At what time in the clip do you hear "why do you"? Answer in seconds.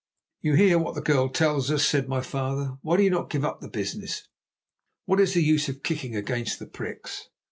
2.81-3.11